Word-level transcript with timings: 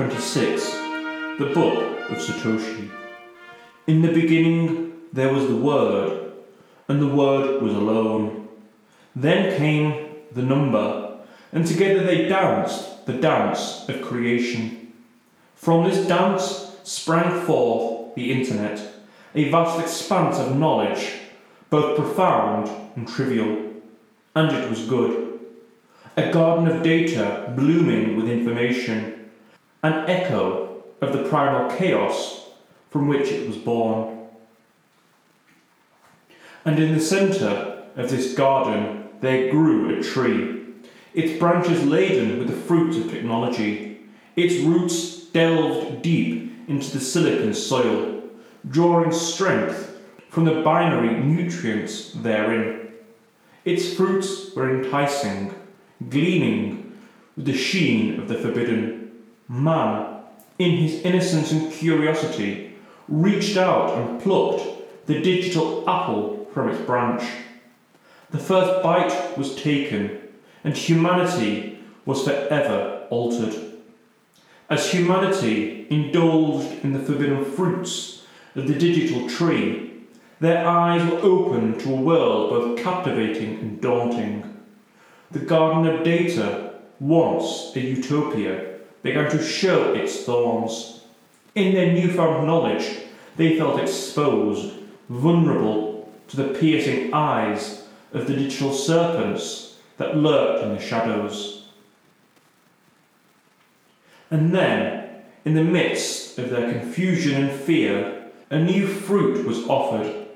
Episode 0.00 0.40
26 0.40 0.70
The 1.38 1.50
Book 1.52 2.10
of 2.10 2.16
Satoshi. 2.16 2.90
In 3.86 4.00
the 4.00 4.12
beginning 4.12 4.92
there 5.12 5.32
was 5.32 5.46
the 5.46 5.56
Word, 5.56 6.32
and 6.88 7.02
the 7.02 7.14
Word 7.14 7.60
was 7.60 7.74
alone. 7.74 8.48
Then 9.14 9.58
came 9.58 10.16
the 10.32 10.42
number, 10.42 11.18
and 11.52 11.66
together 11.66 12.02
they 12.02 12.28
danced 12.28 13.04
the 13.04 13.12
dance 13.12 13.86
of 13.90 14.00
creation. 14.00 14.92
From 15.54 15.84
this 15.84 16.06
dance 16.06 16.76
sprang 16.82 17.44
forth 17.44 18.14
the 18.14 18.32
Internet, 18.32 18.80
a 19.34 19.50
vast 19.50 19.80
expanse 19.80 20.38
of 20.38 20.56
knowledge, 20.56 21.12
both 21.68 21.96
profound 21.96 22.70
and 22.96 23.06
trivial. 23.06 23.70
And 24.34 24.56
it 24.56 24.70
was 24.70 24.86
good 24.86 25.26
a 26.16 26.32
garden 26.32 26.66
of 26.66 26.82
data 26.82 27.52
blooming 27.56 28.16
with 28.16 28.28
information, 28.28 29.19
an 29.82 29.92
echo 30.08 30.82
of 31.00 31.12
the 31.12 31.28
primal 31.28 31.76
chaos 31.76 32.48
from 32.90 33.08
which 33.08 33.28
it 33.28 33.46
was 33.46 33.56
born. 33.56 34.28
And 36.64 36.78
in 36.78 36.94
the 36.94 37.00
centre 37.00 37.84
of 37.96 38.10
this 38.10 38.34
garden 38.34 39.08
there 39.20 39.50
grew 39.50 39.98
a 39.98 40.02
tree, 40.02 40.60
its 41.14 41.38
branches 41.38 41.84
laden 41.84 42.38
with 42.38 42.48
the 42.48 42.56
fruits 42.56 42.96
of 42.96 43.10
technology, 43.10 44.00
its 44.36 44.62
roots 44.62 45.24
delved 45.26 46.02
deep 46.02 46.52
into 46.68 46.90
the 46.90 47.00
silicon 47.00 47.54
soil, 47.54 48.22
drawing 48.68 49.12
strength 49.12 50.00
from 50.28 50.44
the 50.44 50.62
binary 50.62 51.20
nutrients 51.20 52.12
therein. 52.12 52.92
Its 53.64 53.94
fruits 53.94 54.54
were 54.54 54.82
enticing 54.82 55.54
gleaming 56.08 56.96
with 57.36 57.46
the 57.46 57.56
sheen 57.56 58.18
of 58.20 58.28
the 58.28 58.36
forbidden. 58.36 58.99
Man, 59.50 60.22
in 60.60 60.76
his 60.76 61.02
innocence 61.02 61.50
and 61.50 61.72
curiosity, 61.72 62.76
reached 63.08 63.56
out 63.56 63.98
and 63.98 64.22
plucked 64.22 64.62
the 65.06 65.20
digital 65.20 65.82
apple 65.90 66.48
from 66.54 66.68
its 66.68 66.80
branch. 66.82 67.24
The 68.30 68.38
first 68.38 68.80
bite 68.80 69.36
was 69.36 69.56
taken, 69.56 70.20
and 70.62 70.76
humanity 70.76 71.80
was 72.06 72.22
forever 72.22 73.08
altered. 73.10 73.56
As 74.68 74.92
humanity 74.92 75.84
indulged 75.90 76.84
in 76.84 76.92
the 76.92 77.00
forbidden 77.00 77.44
fruits 77.44 78.22
of 78.54 78.68
the 78.68 78.74
digital 78.74 79.28
tree, 79.28 80.04
their 80.38 80.64
eyes 80.64 81.02
were 81.10 81.18
opened 81.22 81.80
to 81.80 81.92
a 81.92 82.00
world 82.00 82.50
both 82.50 82.78
captivating 82.78 83.58
and 83.58 83.80
daunting. 83.80 84.62
The 85.32 85.40
Garden 85.40 85.92
of 85.92 86.04
Data, 86.04 86.74
once 87.00 87.72
a 87.74 87.80
utopia, 87.80 88.69
began 89.02 89.30
to 89.30 89.42
show 89.42 89.94
its 89.94 90.24
thorns. 90.24 91.02
In 91.54 91.74
their 91.74 91.92
newfound 91.92 92.46
knowledge, 92.46 92.98
they 93.36 93.58
felt 93.58 93.80
exposed, 93.80 94.74
vulnerable 95.08 96.12
to 96.28 96.36
the 96.36 96.58
piercing 96.58 97.12
eyes 97.12 97.86
of 98.12 98.26
the 98.26 98.34
digital 98.34 98.72
serpents 98.72 99.76
that 99.96 100.16
lurked 100.16 100.64
in 100.64 100.74
the 100.74 100.80
shadows. 100.80 101.68
And 104.30 104.54
then, 104.54 105.08
in 105.44 105.54
the 105.54 105.64
midst 105.64 106.38
of 106.38 106.50
their 106.50 106.72
confusion 106.72 107.42
and 107.42 107.60
fear, 107.60 108.30
a 108.50 108.58
new 108.58 108.86
fruit 108.86 109.46
was 109.46 109.66
offered, 109.66 110.26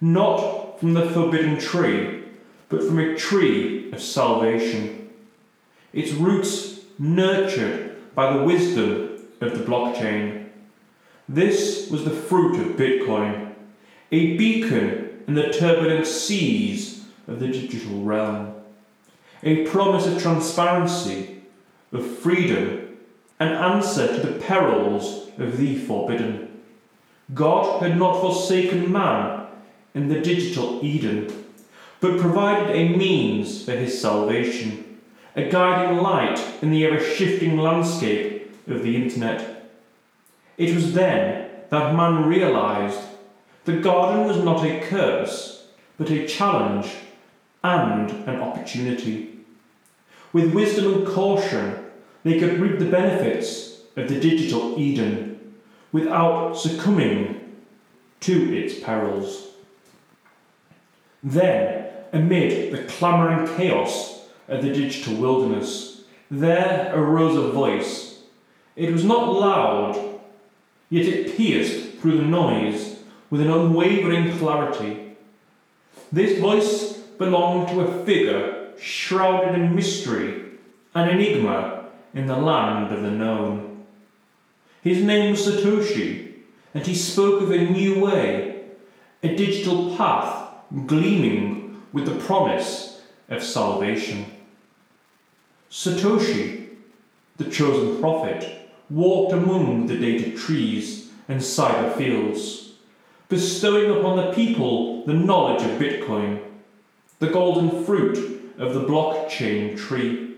not 0.00 0.80
from 0.80 0.94
the 0.94 1.10
forbidden 1.10 1.58
tree 1.58 2.20
but 2.70 2.84
from 2.84 2.98
a 2.98 3.16
tree 3.16 3.92
of 3.92 4.00
salvation. 4.00 5.10
Its 5.92 6.12
roots 6.12 6.80
nurtured 6.98 7.89
by 8.14 8.32
the 8.32 8.42
wisdom 8.42 9.18
of 9.40 9.58
the 9.58 9.64
blockchain. 9.64 10.48
This 11.28 11.90
was 11.90 12.04
the 12.04 12.10
fruit 12.10 12.58
of 12.60 12.76
Bitcoin, 12.76 13.52
a 14.10 14.36
beacon 14.36 15.22
in 15.26 15.34
the 15.34 15.50
turbulent 15.52 16.06
seas 16.06 17.04
of 17.28 17.40
the 17.40 17.48
digital 17.48 18.02
realm, 18.02 18.54
a 19.42 19.66
promise 19.66 20.06
of 20.06 20.20
transparency, 20.20 21.42
of 21.92 22.06
freedom, 22.18 22.98
an 23.38 23.48
answer 23.48 24.06
to 24.08 24.26
the 24.26 24.38
perils 24.40 25.28
of 25.38 25.56
the 25.56 25.76
forbidden. 25.76 26.60
God 27.32 27.82
had 27.82 27.96
not 27.96 28.20
forsaken 28.20 28.90
man 28.90 29.46
in 29.94 30.08
the 30.08 30.20
digital 30.20 30.84
Eden 30.84 31.40
but 32.00 32.18
provided 32.18 32.74
a 32.74 32.96
means 32.96 33.64
for 33.64 33.72
his 33.72 34.00
salvation, 34.00 34.89
a 35.34 35.48
guiding 35.48 35.98
light 35.98 36.40
in 36.60 36.70
the 36.70 36.84
ever 36.84 37.02
shifting 37.02 37.56
landscape 37.56 38.52
of 38.66 38.82
the 38.82 38.96
internet. 38.96 39.70
It 40.58 40.74
was 40.74 40.92
then 40.92 41.50
that 41.70 41.94
man 41.94 42.26
realized 42.26 43.00
the 43.64 43.76
garden 43.76 44.26
was 44.26 44.42
not 44.42 44.64
a 44.64 44.80
curse, 44.80 45.68
but 45.96 46.10
a 46.10 46.26
challenge 46.26 46.90
and 47.62 48.10
an 48.28 48.40
opportunity. 48.40 49.40
With 50.32 50.54
wisdom 50.54 50.94
and 50.94 51.06
caution, 51.06 51.84
they 52.24 52.38
could 52.38 52.58
reap 52.58 52.78
the 52.78 52.90
benefits 52.90 53.80
of 53.96 54.08
the 54.08 54.20
digital 54.20 54.78
Eden 54.78 55.54
without 55.92 56.54
succumbing 56.54 57.56
to 58.20 58.56
its 58.56 58.78
perils. 58.80 59.48
Then 61.22 61.90
amid 62.12 62.72
the 62.72 62.84
clamouring 62.84 63.46
chaos 63.56 64.19
of 64.50 64.62
the 64.62 64.72
digital 64.72 65.14
wilderness, 65.14 66.02
there 66.30 66.92
arose 66.94 67.36
a 67.36 67.52
voice. 67.52 68.20
It 68.76 68.92
was 68.92 69.04
not 69.04 69.32
loud, 69.32 70.20
yet 70.90 71.06
it 71.06 71.36
pierced 71.36 71.98
through 71.98 72.18
the 72.18 72.24
noise 72.24 72.98
with 73.30 73.40
an 73.40 73.50
unwavering 73.50 74.36
clarity. 74.38 75.16
This 76.12 76.38
voice 76.40 76.94
belonged 77.18 77.68
to 77.68 77.80
a 77.80 78.04
figure 78.04 78.72
shrouded 78.78 79.54
in 79.54 79.74
mystery, 79.74 80.42
an 80.94 81.08
enigma 81.08 81.86
in 82.14 82.26
the 82.26 82.36
land 82.36 82.92
of 82.92 83.02
the 83.02 83.10
known. 83.10 83.84
His 84.82 85.02
name 85.02 85.32
was 85.32 85.46
Satoshi, 85.46 86.34
and 86.74 86.86
he 86.86 86.94
spoke 86.94 87.42
of 87.42 87.50
a 87.50 87.70
new 87.70 88.00
way, 88.00 88.64
a 89.22 89.36
digital 89.36 89.96
path 89.96 90.48
gleaming 90.86 91.82
with 91.92 92.06
the 92.06 92.24
promise 92.24 93.02
of 93.28 93.42
salvation. 93.42 94.29
Satoshi, 95.70 96.68
the 97.36 97.44
chosen 97.44 98.00
prophet, 98.00 98.68
walked 98.90 99.32
among 99.32 99.86
the 99.86 99.96
data 99.96 100.36
trees 100.36 101.10
and 101.28 101.40
cyber 101.40 101.96
fields, 101.96 102.72
bestowing 103.28 103.96
upon 103.96 104.16
the 104.16 104.32
people 104.32 105.06
the 105.06 105.14
knowledge 105.14 105.62
of 105.62 105.80
Bitcoin, 105.80 106.42
the 107.20 107.28
golden 107.28 107.84
fruit 107.84 108.52
of 108.58 108.74
the 108.74 108.84
blockchain 108.84 109.78
tree. 109.78 110.34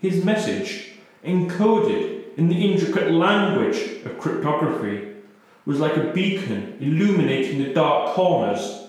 His 0.00 0.22
message, 0.22 0.92
encoded 1.24 2.36
in 2.36 2.48
the 2.48 2.70
intricate 2.70 3.10
language 3.10 4.04
of 4.04 4.18
cryptography, 4.18 5.14
was 5.64 5.80
like 5.80 5.96
a 5.96 6.12
beacon 6.12 6.76
illuminating 6.78 7.58
the 7.58 7.72
dark 7.72 8.14
corners 8.14 8.86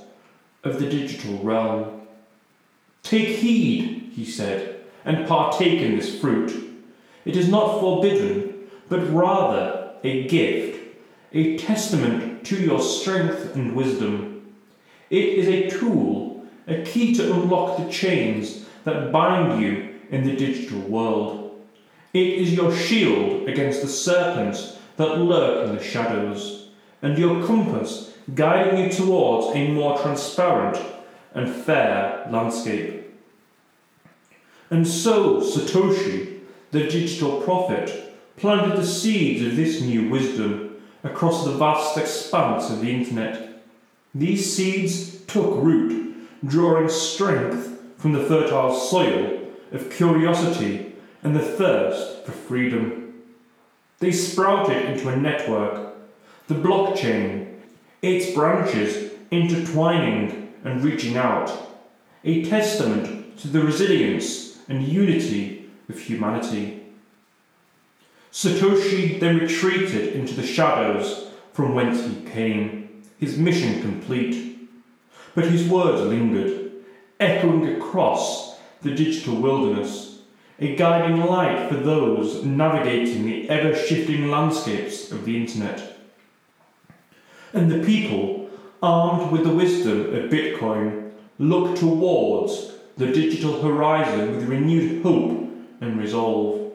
of 0.66 0.78
the 0.78 0.90
digital 0.90 1.38
realm. 1.40 2.02
Take 3.02 3.38
heed, 3.38 4.12
he 4.14 4.26
said, 4.26 4.69
and 5.06 5.28
partake 5.28 5.82
in 5.82 5.98
this 5.98 6.20
fruit. 6.20 6.78
It 7.26 7.36
is 7.36 7.50
not 7.50 7.80
forbidden, 7.80 8.70
but 8.88 9.12
rather 9.12 9.94
a 10.04 10.28
gift, 10.28 10.80
a 11.34 11.58
testament 11.58 12.46
to 12.46 12.56
your 12.56 12.82
strength 12.82 13.56
and 13.56 13.76
wisdom. 13.76 14.56
It 15.10 15.26
is 15.26 15.48
a 15.48 15.70
tool, 15.70 16.46
a 16.68 16.84
key 16.84 17.14
to 17.16 17.34
unlock 17.34 17.78
the 17.78 17.92
chains 17.92 18.66
that 18.84 19.12
bind 19.12 19.62
you 19.62 20.00
in 20.10 20.24
the 20.26 20.36
digital 20.36 20.80
world. 20.82 21.62
It 22.14 22.28
is 22.28 22.54
your 22.54 22.76
shield 22.76 23.48
against 23.48 23.82
the 23.82 23.88
serpents 23.88 24.78
that 24.98 25.20
lurk 25.20 25.68
in 25.68 25.76
the 25.76 25.84
shadows, 25.84 26.70
and 27.02 27.18
your 27.18 27.46
compass 27.46 28.14
guiding 28.34 28.84
you 28.84 28.92
towards 28.92 29.56
a 29.56 29.72
more 29.72 29.98
transparent 30.00 30.78
and 31.34 31.50
fair 31.50 32.28
landscape. 32.32 32.99
And 34.70 34.88
so 34.88 35.42
Satoshi, 35.42 36.40
the 36.72 36.84
digital 36.88 37.42
prophet, 37.42 38.14
planted 38.38 38.78
the 38.78 38.86
seeds 38.86 39.46
of 39.46 39.56
this 39.56 39.82
new 39.82 40.10
wisdom 40.10 40.78
across 41.04 41.44
the 41.44 41.54
vast 41.54 41.98
expanse 41.98 42.70
of 42.70 42.82
the 42.82 42.92
internet. 42.92 43.64
These 44.14 44.56
seeds 44.56 45.22
took 45.26 45.64
root, 45.64 46.16
drawing 46.46 46.90
strength 46.90 47.82
from 47.98 48.14
the 48.14 48.24
fertile 48.24 48.76
soil 48.76 49.40
of 49.72 49.92
curiosity 49.92 50.96
and 51.24 51.36
the 51.36 51.40
thirst 51.40 52.26
for 52.26 52.32
freedom. 52.32 53.14
They 54.00 54.12
sprouted 54.12 54.86
into 54.86 55.10
a 55.10 55.16
network, 55.16 55.96
the 56.48 56.56
blockchain 56.56 57.50
its 58.02 58.34
branches 58.34 59.12
intertwining 59.32 60.54
and 60.64 60.84
reaching 60.84 61.18
out, 61.18 61.52
a 62.24 62.46
testament 62.46 63.38
to 63.40 63.48
the 63.48 63.62
resilience 63.62 64.49
and 64.70 64.88
unity 64.88 65.70
of 65.90 66.00
humanity. 66.00 66.84
Satoshi 68.32 69.20
then 69.20 69.40
retreated 69.40 70.14
into 70.14 70.36
the 70.36 70.46
shadows 70.46 71.28
from 71.52 71.74
whence 71.74 72.06
he 72.06 72.22
came, 72.32 73.04
his 73.18 73.38
mission 73.38 73.82
complete. 73.82 74.70
But 75.36 75.46
his 75.46 75.68
words 75.68 76.02
lingered, 76.02 76.72
echoing 77.20 77.76
across 77.76 78.58
the 78.82 78.92
digital 78.92 79.36
wilderness, 79.36 80.20
a 80.60 80.76
guiding 80.76 81.26
light 81.26 81.70
for 81.70 81.76
those 81.76 82.44
navigating 82.44 83.26
the 83.26 83.50
ever 83.50 83.76
shifting 83.76 84.30
landscapes 84.30 85.12
of 85.12 85.26
the 85.26 85.36
internet. 85.36 85.98
And 87.54 87.72
the 87.72 87.84
people, 87.84 88.50
armed 88.82 89.32
with 89.32 89.44
the 89.44 89.54
wisdom 89.54 90.14
of 90.14 90.30
Bitcoin, 90.30 91.12
look 91.40 91.78
towards 91.78 92.74
the 93.00 93.08
digital 93.08 93.62
horizon 93.62 94.36
with 94.36 94.50
renewed 94.50 95.02
hope 95.02 95.50
and 95.80 95.98
resolve. 95.98 96.74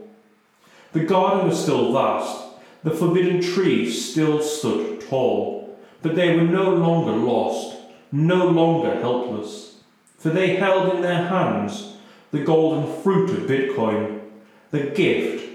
The 0.94 1.04
garden 1.04 1.46
was 1.46 1.62
still 1.62 1.92
vast, 1.92 2.46
the 2.82 2.92
forbidden 2.92 3.42
trees 3.42 4.10
still 4.10 4.40
stood 4.40 5.02
tall, 5.02 5.78
but 6.00 6.16
they 6.16 6.34
were 6.34 6.44
no 6.44 6.70
longer 6.70 7.12
lost, 7.12 7.76
no 8.10 8.46
longer 8.46 8.98
helpless, 9.00 9.82
for 10.16 10.30
they 10.30 10.56
held 10.56 10.94
in 10.94 11.02
their 11.02 11.28
hands 11.28 11.92
the 12.30 12.42
golden 12.42 13.02
fruit 13.02 13.28
of 13.28 13.46
Bitcoin, 13.46 14.20
the 14.70 14.84
gift 14.84 15.46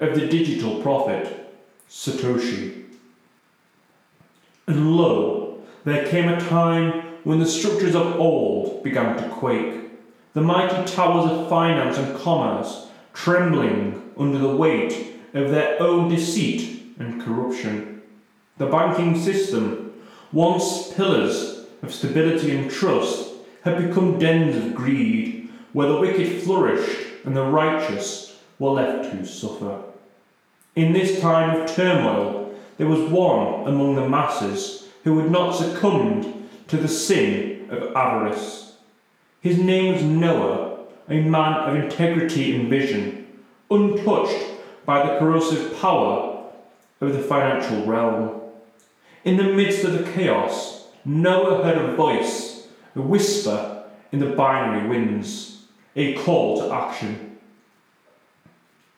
of 0.00 0.16
the 0.18 0.26
digital 0.26 0.82
prophet, 0.82 1.54
Satoshi. 1.88 2.84
And 4.66 4.96
lo, 4.96 5.60
there 5.84 6.04
came 6.08 6.28
a 6.28 6.40
time 6.40 7.04
when 7.22 7.38
the 7.38 7.46
structures 7.46 7.94
of 7.94 8.18
old 8.18 8.82
began 8.82 9.16
to 9.16 9.28
quake, 9.28 9.85
the 10.36 10.42
mighty 10.42 10.84
towers 10.92 11.30
of 11.30 11.48
finance 11.48 11.96
and 11.96 12.14
commerce 12.18 12.88
trembling 13.14 14.12
under 14.18 14.36
the 14.36 14.54
weight 14.54 15.16
of 15.32 15.50
their 15.50 15.82
own 15.82 16.10
deceit 16.10 16.92
and 16.98 17.22
corruption. 17.22 18.02
The 18.58 18.66
banking 18.66 19.18
system, 19.18 19.94
once 20.34 20.92
pillars 20.92 21.64
of 21.82 21.94
stability 21.94 22.54
and 22.54 22.70
trust, 22.70 23.32
had 23.62 23.78
become 23.78 24.18
dens 24.18 24.56
of 24.56 24.74
greed, 24.74 25.48
where 25.72 25.88
the 25.88 26.00
wicked 26.00 26.42
flourished 26.42 27.06
and 27.24 27.34
the 27.34 27.46
righteous 27.46 28.38
were 28.58 28.72
left 28.72 29.10
to 29.10 29.24
suffer. 29.24 29.84
In 30.74 30.92
this 30.92 31.18
time 31.18 31.62
of 31.62 31.74
turmoil, 31.74 32.54
there 32.76 32.88
was 32.88 33.10
one 33.10 33.66
among 33.66 33.94
the 33.94 34.06
masses 34.06 34.86
who 35.02 35.18
had 35.18 35.30
not 35.30 35.52
succumbed 35.52 36.46
to 36.68 36.76
the 36.76 36.88
sin 36.88 37.68
of 37.70 37.96
avarice. 37.96 38.65
His 39.46 39.58
name 39.58 39.94
was 39.94 40.02
Noah, 40.02 40.76
a 41.08 41.20
man 41.20 41.52
of 41.52 41.76
integrity 41.76 42.56
and 42.56 42.68
vision, 42.68 43.28
untouched 43.70 44.44
by 44.84 45.06
the 45.06 45.20
corrosive 45.20 45.78
power 45.78 46.50
of 47.00 47.12
the 47.12 47.20
financial 47.20 47.86
realm. 47.86 48.40
In 49.22 49.36
the 49.36 49.44
midst 49.44 49.84
of 49.84 49.92
the 49.92 50.10
chaos, 50.10 50.88
Noah 51.04 51.62
heard 51.62 51.78
a 51.78 51.94
voice, 51.94 52.66
a 52.96 53.00
whisper 53.00 53.84
in 54.10 54.18
the 54.18 54.34
binary 54.34 54.88
winds, 54.88 55.62
a 55.94 56.14
call 56.14 56.58
to 56.58 56.74
action. 56.74 57.38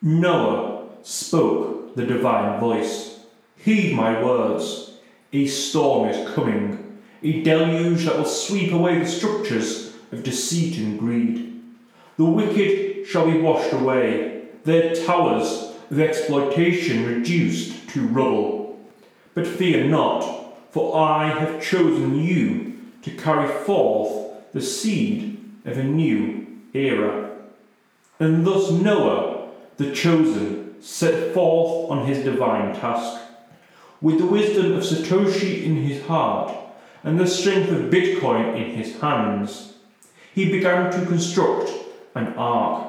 Noah 0.00 0.86
spoke 1.02 1.94
the 1.94 2.06
divine 2.06 2.58
voice. 2.58 3.20
Heed 3.58 3.94
my 3.94 4.24
words. 4.24 4.92
A 5.34 5.46
storm 5.46 6.08
is 6.08 6.34
coming, 6.34 7.02
a 7.22 7.42
deluge 7.42 8.06
that 8.06 8.16
will 8.16 8.24
sweep 8.24 8.72
away 8.72 8.98
the 8.98 9.06
structures 9.06 9.87
of 10.12 10.22
deceit 10.22 10.78
and 10.78 10.98
greed. 10.98 11.60
The 12.16 12.24
wicked 12.24 13.06
shall 13.06 13.30
be 13.30 13.38
washed 13.38 13.72
away, 13.72 14.48
their 14.64 14.94
towers 14.94 15.74
of 15.90 16.00
exploitation 16.00 17.06
reduced 17.06 17.88
to 17.90 18.06
rubble. 18.08 18.78
But 19.34 19.46
fear 19.46 19.84
not, 19.84 20.72
for 20.72 20.96
I 20.96 21.28
have 21.28 21.62
chosen 21.62 22.22
you 22.22 22.78
to 23.02 23.10
carry 23.10 23.48
forth 23.64 24.52
the 24.52 24.60
seed 24.60 25.38
of 25.64 25.78
a 25.78 25.84
new 25.84 26.46
era. 26.74 27.30
And 28.18 28.46
thus 28.46 28.70
Noah, 28.70 29.48
the 29.76 29.92
chosen, 29.92 30.80
set 30.82 31.32
forth 31.32 31.90
on 31.90 32.06
his 32.06 32.24
divine 32.24 32.74
task. 32.74 33.22
With 34.00 34.18
the 34.18 34.26
wisdom 34.26 34.72
of 34.72 34.84
Satoshi 34.84 35.64
in 35.64 35.76
his 35.76 36.04
heart 36.06 36.54
and 37.02 37.18
the 37.18 37.26
strength 37.26 37.70
of 37.70 37.90
Bitcoin 37.90 38.56
in 38.56 38.74
his 38.74 39.00
hands, 39.00 39.74
he 40.38 40.52
began 40.52 40.88
to 40.92 41.04
construct 41.06 41.68
an 42.14 42.28
ark, 42.34 42.86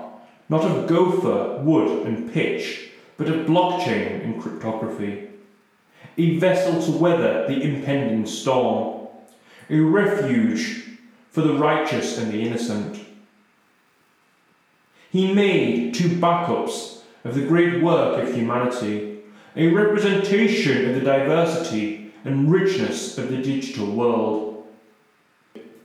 not 0.49 0.63
of 0.63 0.87
gopher, 0.87 1.59
wood, 1.63 2.05
and 2.05 2.31
pitch, 2.31 2.91
but 3.17 3.27
of 3.27 3.47
blockchain 3.47 4.23
and 4.23 4.39
cryptography. 4.39 5.29
A 6.19 6.37
vessel 6.37 6.79
to 6.83 6.91
weather 6.91 7.47
the 7.47 7.59
impending 7.59 8.27
storm, 8.27 9.07
a 9.67 9.79
refuge 9.79 10.83
for 11.31 11.41
the 11.41 11.55
righteous 11.55 12.19
and 12.19 12.31
the 12.31 12.43
innocent. 12.43 13.03
He 15.09 15.33
made 15.33 15.95
two 15.95 16.09
backups 16.09 17.01
of 17.25 17.33
the 17.33 17.47
great 17.47 17.81
work 17.81 18.21
of 18.21 18.35
humanity 18.35 19.23
a 19.55 19.69
representation 19.69 20.87
of 20.87 20.93
the 20.93 21.01
diversity 21.01 22.13
and 22.23 22.51
richness 22.51 23.17
of 23.17 23.31
the 23.31 23.37
digital 23.37 23.87
world. 23.87 24.67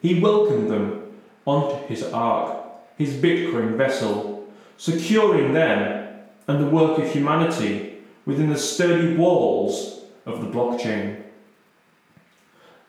He 0.03 0.21
welcomed 0.21 0.71
them 0.71 1.04
onto 1.47 1.87
his 1.87 2.03
ark, 2.03 2.65
his 2.97 3.15
Bitcoin 3.15 3.77
vessel, 3.77 4.49
securing 4.77 5.53
them 5.53 6.21
and 6.47 6.63
the 6.63 6.71
work 6.71 6.99
of 6.99 7.11
humanity 7.11 7.99
within 8.27 8.51
the 8.51 8.59
sturdy 8.59 9.17
walls 9.17 10.05
of 10.27 10.41
the 10.41 10.47
blockchain. 10.47 11.23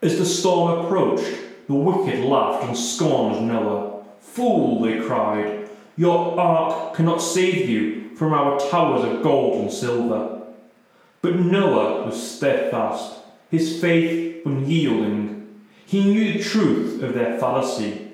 As 0.01 0.17
the 0.17 0.25
storm 0.25 0.85
approached, 0.85 1.35
the 1.67 1.73
wicked 1.73 2.23
laughed 2.23 2.63
and 2.65 2.77
scorned 2.77 3.47
Noah. 3.47 4.03
Fool, 4.19 4.81
they 4.81 4.99
cried, 4.99 5.69
your 5.97 6.37
ark 6.39 6.95
cannot 6.95 7.21
save 7.21 7.69
you 7.69 8.15
from 8.15 8.33
our 8.33 8.59
towers 8.59 9.03
of 9.05 9.23
gold 9.23 9.61
and 9.61 9.71
silver. 9.71 10.41
But 11.21 11.39
Noah 11.39 12.05
was 12.05 12.35
steadfast, 12.35 13.21
his 13.49 13.79
faith 13.79 14.45
unyielding. 14.45 15.63
He 15.85 16.03
knew 16.03 16.33
the 16.33 16.43
truth 16.43 17.01
of 17.01 17.13
their 17.13 17.39
fallacy, 17.39 18.04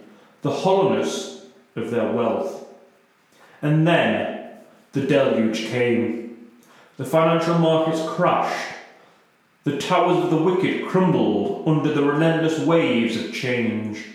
the 0.42 0.52
hollowness 0.52 1.46
of 1.76 1.92
their 1.92 2.12
wealth. 2.12 2.66
And 3.62 3.88
then 3.88 4.52
the 4.94 5.02
deluge 5.02 5.66
came. 5.68 6.50
The 6.98 7.06
financial 7.06 7.58
markets 7.58 8.02
crashed. 8.08 8.76
The 9.64 9.78
towers 9.78 10.24
of 10.24 10.32
the 10.32 10.42
wicked 10.42 10.88
crumbled 10.88 11.68
under 11.68 11.94
the 11.94 12.04
relentless 12.04 12.60
waves 12.60 13.16
of 13.16 13.34
change. 13.34 14.06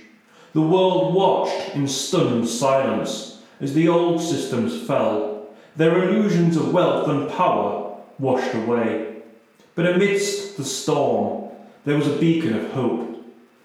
The 0.52 0.60
world 0.60 1.14
watched 1.14 1.76
in 1.76 1.86
stunned 1.86 2.48
silence 2.48 3.42
as 3.60 3.74
the 3.74 3.88
old 3.88 4.20
systems 4.20 4.86
fell, 4.86 5.46
their 5.76 6.02
illusions 6.02 6.56
of 6.56 6.72
wealth 6.72 7.08
and 7.08 7.30
power 7.30 7.96
washed 8.18 8.54
away. 8.54 9.22
But 9.74 9.86
amidst 9.86 10.56
the 10.56 10.64
storm, 10.64 11.50
there 11.84 11.96
was 11.96 12.08
a 12.08 12.16
beacon 12.16 12.54
of 12.54 12.70
hope. 12.72 13.15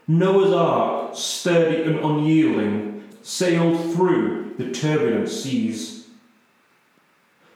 Noah's 0.07 0.53
ark, 0.53 1.15
sturdy 1.15 1.83
and 1.83 1.99
unyielding, 1.99 3.07
sailed 3.21 3.93
through 3.93 4.55
the 4.57 4.71
turbulent 4.71 5.29
seas. 5.29 6.07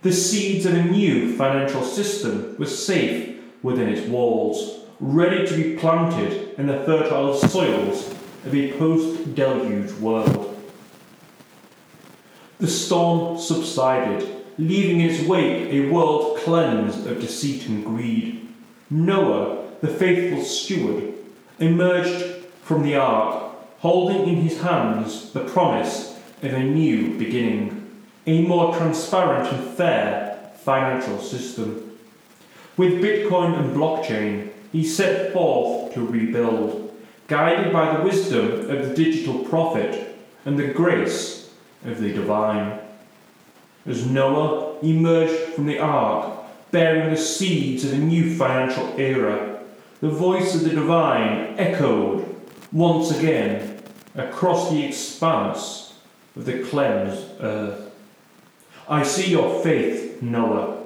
The 0.01 0.13
seeds 0.13 0.65
of 0.65 0.73
a 0.73 0.83
new 0.83 1.35
financial 1.35 1.83
system 1.83 2.55
were 2.59 2.65
safe 2.65 3.41
within 3.63 3.89
its 3.89 4.07
walls, 4.07 4.85
ready 4.99 5.45
to 5.47 5.55
be 5.55 5.75
planted 5.77 6.57
in 6.59 6.67
the 6.67 6.83
fertile 6.83 7.33
soils 7.33 8.13
of 8.45 8.53
a 8.53 8.71
post 8.73 9.33
deluge 9.33 9.91
world. 9.93 10.51
The 12.59 12.67
storm 12.67 13.39
subsided 13.39 14.35
leaving 14.57 15.01
in 15.01 15.09
its 15.09 15.27
wake 15.27 15.73
a 15.73 15.89
world 15.89 16.37
cleansed 16.37 17.07
of 17.07 17.19
deceit 17.19 17.67
and 17.67 17.83
greed. 17.83 18.47
Noah, 18.89 19.71
the 19.81 19.87
faithful 19.87 20.43
steward, 20.43 21.13
emerged 21.59 22.45
from 22.63 22.83
the 22.83 22.95
ark, 22.95 23.53
holding 23.79 24.27
in 24.27 24.35
his 24.38 24.62
hands 24.62 25.31
the 25.31 25.41
promise 25.41 26.17
of 26.41 26.53
a 26.53 26.63
new 26.63 27.17
beginning, 27.17 28.01
a 28.25 28.41
more 28.41 28.75
transparent 28.75 29.51
and 29.51 29.75
fair 29.75 30.51
financial 30.63 31.19
system. 31.19 31.97
With 32.77 33.01
Bitcoin 33.01 33.57
and 33.57 33.75
blockchain, 33.75 34.50
he 34.71 34.83
set 34.83 35.31
forth 35.31 35.93
to 35.93 36.05
rebuild, 36.05 36.93
guided 37.27 37.71
by 37.71 37.95
the 37.95 38.03
wisdom 38.03 38.69
of 38.69 38.89
the 38.89 38.93
digital 38.95 39.39
prophet 39.45 40.17
and 40.43 40.57
the 40.57 40.67
grace 40.67 41.53
of 41.85 42.00
the 42.00 42.12
divine 42.12 42.79
as 43.85 44.05
Noah 44.05 44.79
emerged 44.81 45.53
from 45.53 45.67
the 45.67 45.79
ark, 45.79 46.39
bearing 46.71 47.12
the 47.12 47.17
seeds 47.17 47.85
of 47.85 47.93
a 47.93 47.97
new 47.97 48.35
financial 48.35 48.93
era, 48.97 49.54
the 50.01 50.09
voice 50.09 50.55
of 50.55 50.63
the 50.63 50.69
divine 50.69 51.55
echoed 51.57 52.35
once 52.71 53.17
again 53.17 53.79
across 54.15 54.69
the 54.69 54.83
expanse 54.83 55.93
of 56.35 56.45
the 56.45 56.63
cleansed 56.63 57.25
earth. 57.39 57.91
I 58.87 59.03
see 59.03 59.31
your 59.31 59.61
faith, 59.63 60.21
Noah, 60.21 60.83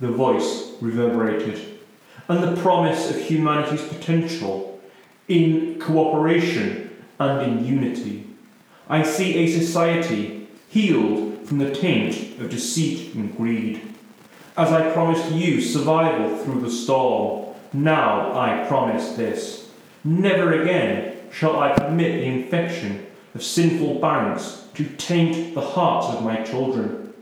the 0.00 0.08
voice 0.10 0.72
reverberated, 0.80 1.78
and 2.28 2.42
the 2.42 2.60
promise 2.60 3.10
of 3.10 3.20
humanity's 3.20 3.86
potential 3.86 4.80
in 5.28 5.78
cooperation 5.78 6.90
and 7.18 7.42
in 7.42 7.64
unity. 7.64 8.26
I 8.88 9.02
see 9.02 9.38
a 9.38 9.46
society 9.46 10.48
healed 10.68 11.46
from 11.46 11.58
the 11.58 11.74
taint 11.74 12.38
of 12.40 12.50
deceit 12.50 13.14
and 13.14 13.34
greed. 13.36 13.82
As 14.56 14.72
I 14.72 14.90
promised 14.92 15.30
you 15.32 15.60
survival 15.60 16.36
through 16.38 16.60
the 16.60 16.70
storm, 16.70 17.47
now 17.72 18.38
I 18.38 18.66
promise 18.66 19.12
this. 19.12 19.70
Never 20.04 20.62
again 20.62 21.16
shall 21.30 21.58
I 21.58 21.74
permit 21.74 22.12
the 22.12 22.26
infection 22.26 23.06
of 23.34 23.42
sinful 23.42 24.00
banks 24.00 24.64
to 24.74 24.84
taint 24.96 25.54
the 25.54 25.60
hearts 25.60 26.16
of 26.16 26.24
my 26.24 26.42
children. 26.42 27.12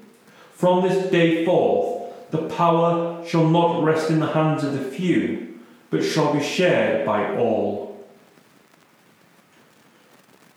From 0.53 0.83
this 0.83 1.11
day 1.11 1.45
forth, 1.45 2.31
the 2.31 2.49
power 2.49 3.25
shall 3.26 3.49
not 3.49 3.83
rest 3.83 4.11
in 4.11 4.21
the 4.21 4.26
hands 4.26 4.65
of 4.65 4.73
the 4.73 4.91
few, 4.91 5.59
but 5.91 6.05
shall 6.05 6.33
be 6.33 6.43
shared 6.43 7.05
by 7.05 7.37
all. 7.37 8.05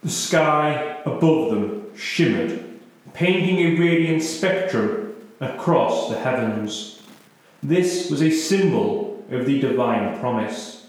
The 0.03 0.09
sky 0.09 0.97
above 1.05 1.51
them 1.51 1.95
shimmered, 1.95 2.63
painting 3.13 3.59
a 3.59 3.79
radiant 3.79 4.23
spectrum 4.23 5.15
across 5.39 6.09
the 6.09 6.17
heavens. 6.17 7.01
This 7.61 8.09
was 8.09 8.21
a 8.21 8.31
symbol 8.31 9.08
of 9.31 9.45
the 9.45 9.59
divine 9.59 10.19
promise, 10.19 10.87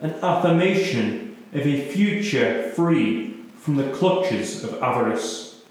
an 0.00 0.12
affirmation 0.22 1.36
of 1.52 1.66
a 1.66 1.88
future 1.88 2.70
free 2.74 3.34
from 3.58 3.76
the 3.76 3.90
clutches 3.92 4.64
of 4.64 4.82
avarice. 4.82 5.62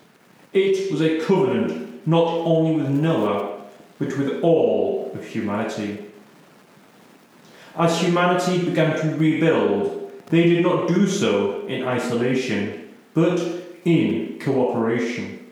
It 0.53 0.91
was 0.91 1.01
a 1.01 1.19
covenant 1.21 2.07
not 2.07 2.25
only 2.25 2.81
with 2.81 2.89
Noah, 2.89 3.61
but 3.97 4.17
with 4.17 4.41
all 4.41 5.11
of 5.13 5.25
humanity. 5.25 6.05
As 7.75 8.01
humanity 8.01 8.63
began 8.65 8.99
to 8.99 9.15
rebuild, 9.15 10.11
they 10.27 10.43
did 10.43 10.63
not 10.63 10.87
do 10.87 11.07
so 11.07 11.65
in 11.67 11.87
isolation, 11.87 12.89
but 13.13 13.39
in 13.85 14.39
cooperation. 14.39 15.47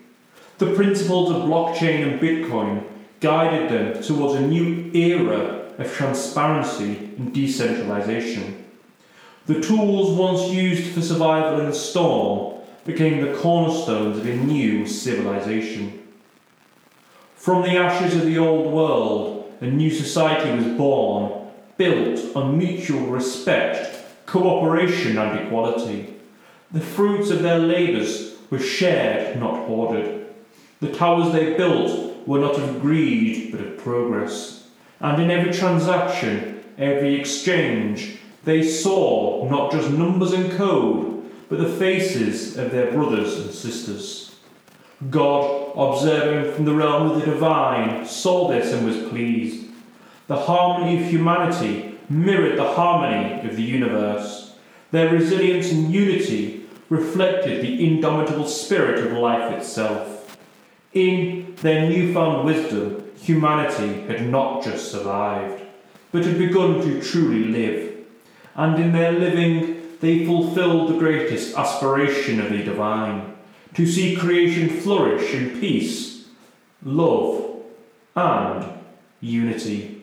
The 0.58 0.74
principles 0.74 1.30
of 1.30 1.42
blockchain 1.42 2.06
and 2.06 2.20
Bitcoin 2.20 2.84
guided 3.20 3.70
them 3.70 4.02
towards 4.02 4.34
a 4.34 4.46
new 4.46 4.90
era 4.92 5.67
of 5.78 5.94
transparency 5.94 6.96
and 7.16 7.32
decentralization. 7.32 8.64
The 9.46 9.60
tools 9.60 10.18
once 10.18 10.52
used 10.52 10.92
for 10.92 11.00
survival 11.00 11.60
in 11.60 11.66
the 11.66 11.74
storm 11.74 12.60
became 12.84 13.24
the 13.24 13.38
cornerstones 13.38 14.18
of 14.18 14.26
a 14.26 14.36
new 14.36 14.86
civilization. 14.86 16.06
From 17.36 17.62
the 17.62 17.78
ashes 17.78 18.16
of 18.16 18.26
the 18.26 18.38
old 18.38 18.72
world, 18.72 19.52
a 19.60 19.66
new 19.66 19.90
society 19.90 20.54
was 20.54 20.76
born, 20.76 21.48
built 21.76 22.36
on 22.36 22.58
mutual 22.58 23.06
respect, 23.06 24.26
cooperation, 24.26 25.16
and 25.16 25.46
equality. 25.46 26.14
The 26.72 26.80
fruits 26.80 27.30
of 27.30 27.42
their 27.42 27.58
labours 27.58 28.36
were 28.50 28.58
shared, 28.58 29.38
not 29.40 29.66
hoarded. 29.66 30.26
The 30.80 30.92
towers 30.92 31.32
they 31.32 31.54
built 31.54 32.26
were 32.26 32.40
not 32.40 32.56
of 32.56 32.80
greed, 32.80 33.52
but 33.52 33.60
of 33.60 33.78
progress. 33.78 34.67
And 35.00 35.22
in 35.22 35.30
every 35.30 35.52
transaction, 35.52 36.64
every 36.76 37.14
exchange, 37.18 38.18
they 38.44 38.62
saw 38.62 39.48
not 39.48 39.72
just 39.72 39.90
numbers 39.90 40.32
and 40.32 40.50
code, 40.52 41.30
but 41.48 41.58
the 41.58 41.68
faces 41.68 42.56
of 42.56 42.70
their 42.70 42.92
brothers 42.92 43.38
and 43.38 43.50
sisters. 43.52 44.36
God, 45.10 45.72
observing 45.76 46.54
from 46.54 46.64
the 46.64 46.74
realm 46.74 47.10
of 47.10 47.20
the 47.20 47.26
divine, 47.26 48.04
saw 48.04 48.48
this 48.48 48.72
and 48.72 48.86
was 48.86 49.08
pleased. 49.08 49.66
The 50.26 50.36
harmony 50.36 51.00
of 51.02 51.08
humanity 51.08 51.98
mirrored 52.08 52.58
the 52.58 52.72
harmony 52.72 53.48
of 53.48 53.56
the 53.56 53.62
universe. 53.62 54.54
Their 54.90 55.12
resilience 55.12 55.70
and 55.70 55.92
unity 55.92 56.66
reflected 56.88 57.62
the 57.62 57.86
indomitable 57.86 58.48
spirit 58.48 59.06
of 59.06 59.12
life 59.12 59.52
itself. 59.54 60.38
In 60.92 61.54
their 61.56 61.88
newfound 61.88 62.46
wisdom, 62.46 63.07
humanity 63.20 64.02
had 64.02 64.28
not 64.28 64.64
just 64.64 64.90
survived, 64.90 65.62
but 66.12 66.24
had 66.24 66.38
begun 66.38 66.80
to 66.80 67.02
truly 67.02 67.44
live. 67.44 67.96
And 68.54 68.78
in 68.82 68.92
their 68.92 69.12
living, 69.12 69.96
they 70.00 70.24
fulfilled 70.24 70.90
the 70.90 70.98
greatest 70.98 71.56
aspiration 71.56 72.40
of 72.40 72.50
the 72.50 72.62
divine 72.62 73.36
to 73.74 73.86
see 73.86 74.16
creation 74.16 74.68
flourish 74.80 75.34
in 75.34 75.60
peace, 75.60 76.26
love, 76.82 77.62
and 78.16 78.64
unity. 79.20 79.97